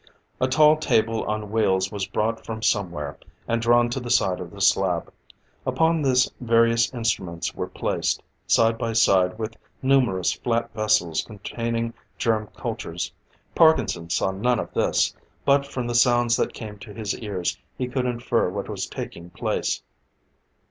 A 0.39 0.47
tall 0.47 0.77
table 0.77 1.23
on 1.25 1.51
wheels 1.51 1.91
was 1.91 2.07
brought 2.07 2.43
from 2.43 2.63
somewhere, 2.63 3.19
and 3.47 3.61
drawn 3.61 3.87
to 3.91 3.99
the 3.99 4.09
side 4.09 4.39
of 4.39 4.49
the 4.49 4.59
slab. 4.59 5.13
Upon 5.63 6.01
this 6.01 6.27
various 6.41 6.91
instruments 6.91 7.53
were 7.53 7.67
placed, 7.67 8.23
side 8.47 8.79
by 8.79 8.93
side 8.93 9.37
with 9.37 9.55
numerous 9.83 10.33
flat 10.33 10.73
vessels 10.73 11.21
containing 11.21 11.93
germ 12.17 12.47
cultures. 12.57 13.11
Parkinson 13.53 14.09
saw 14.09 14.31
none 14.31 14.57
of 14.57 14.73
this, 14.73 15.15
but 15.45 15.67
from 15.67 15.85
the 15.85 15.93
sounds 15.93 16.35
that 16.35 16.51
came 16.55 16.79
to 16.79 16.95
his 16.95 17.13
ears 17.19 17.59
he 17.77 17.87
could 17.87 18.07
infer 18.07 18.49
what 18.49 18.69
was 18.69 18.87
taking 18.87 19.29
place. 19.29 19.83